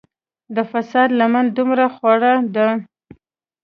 [0.55, 2.67] د فساد لمن دومره خوره ده.